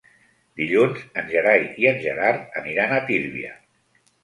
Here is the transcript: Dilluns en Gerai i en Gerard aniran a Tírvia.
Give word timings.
Dilluns 0.61 1.03
en 1.23 1.29
Gerai 1.33 1.61
i 1.85 1.87
en 1.91 2.01
Gerard 2.07 2.59
aniran 2.65 2.97
a 2.97 3.01
Tírvia. 3.13 3.57